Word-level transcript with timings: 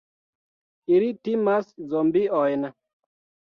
Ili 0.95 1.09
timas 1.29 1.71
zombiojn! 1.93 2.69